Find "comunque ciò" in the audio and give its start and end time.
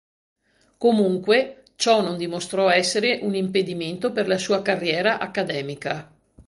0.79-2.01